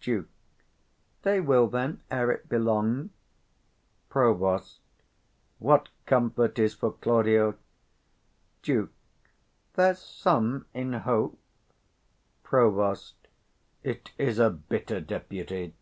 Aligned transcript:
Duke. 0.00 0.30
They 1.24 1.42
will, 1.42 1.68
then, 1.68 2.00
ere't 2.10 2.48
be 2.48 2.56
long. 2.56 3.10
Prov. 4.08 4.66
What 5.58 5.90
comfort 6.06 6.58
is 6.58 6.72
for 6.72 6.92
Claudio? 6.92 7.54
Duke. 8.62 8.94
There's 9.74 9.98
some 9.98 10.64
in 10.72 10.94
hope. 10.94 11.38
Prov. 12.44 12.96
It 13.82 14.12
is 14.16 14.38
a 14.38 14.48
bitter 14.48 15.02
Deputy. 15.02 15.74